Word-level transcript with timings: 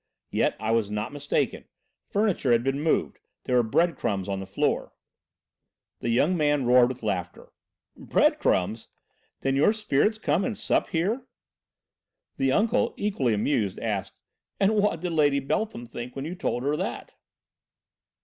Yet, 0.31 0.55
I 0.59 0.71
was 0.71 0.89
not 0.89 1.13
mistaken, 1.13 1.65
furniture 2.09 2.51
had 2.51 2.63
been 2.63 2.81
moved. 2.81 3.19
There 3.43 3.55
were 3.57 3.61
bread 3.61 3.95
crumbs 3.95 4.27
on 4.27 4.39
the 4.39 4.47
floor." 4.47 4.93
The 5.99 6.09
young 6.09 6.35
man 6.35 6.65
roared 6.65 6.89
with 6.89 7.03
laughter. 7.03 7.51
"Bread 7.95 8.39
crumbs! 8.39 8.87
Then 9.41 9.55
your 9.55 9.73
spirits 9.73 10.17
come 10.17 10.43
and 10.43 10.57
sup 10.57 10.89
here?" 10.89 11.27
The 12.37 12.51
uncle, 12.51 12.95
equally 12.97 13.35
amused, 13.35 13.77
asked: 13.77 14.19
"And 14.59 14.73
what 14.75 15.01
did 15.01 15.11
Lady 15.13 15.39
Beltham 15.39 15.85
think 15.85 16.15
when 16.15 16.25
you 16.25 16.33
told 16.33 16.63
her 16.63 16.75
that?" 16.75 17.13